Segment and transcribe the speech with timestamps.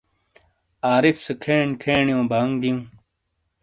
[0.89, 2.79] عارف سے کھین کھینو بانگ دیوں۔